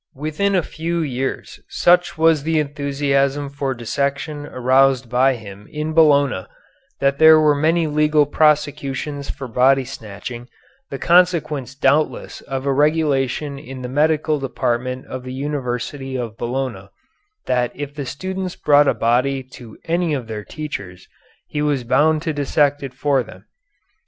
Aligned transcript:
Within 0.15 0.55
a 0.55 0.63
few 0.63 1.01
years 1.01 1.59
such 1.69 2.17
was 2.17 2.41
the 2.41 2.57
enthusiasm 2.57 3.49
for 3.51 3.75
dissection 3.75 4.47
aroused 4.47 5.11
by 5.11 5.35
him 5.35 5.67
in 5.69 5.93
Bologna 5.93 6.47
that 6.99 7.19
there 7.19 7.39
were 7.39 7.53
many 7.53 7.85
legal 7.85 8.25
prosecutions 8.25 9.29
for 9.29 9.47
body 9.47 9.85
snatching, 9.85 10.47
the 10.89 10.97
consequence 10.97 11.75
doubtless 11.75 12.41
of 12.41 12.65
a 12.65 12.73
regulation 12.73 13.59
of 13.59 13.83
the 13.83 13.89
Medical 13.89 14.39
Department 14.39 15.05
of 15.05 15.21
the 15.21 15.33
University 15.33 16.15
of 16.17 16.35
Bologna, 16.35 16.89
that 17.45 17.71
if 17.75 17.93
the 17.93 18.07
students 18.07 18.55
brought 18.55 18.87
a 18.87 18.95
body 18.95 19.43
to 19.43 19.77
any 19.85 20.15
of 20.15 20.25
their 20.25 20.43
teachers 20.43 21.07
he 21.47 21.61
was 21.61 21.83
bound 21.83 22.23
to 22.23 22.33
dissect 22.33 22.81
it 22.81 22.95
for 22.95 23.21
them. 23.21 23.45